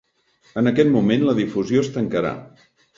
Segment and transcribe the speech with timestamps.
[0.61, 2.37] En aquest moment, la difusió es tancarà.